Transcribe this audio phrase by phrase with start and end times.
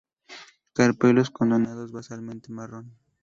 [0.73, 2.91] Carpelos connados basalmente, marrón.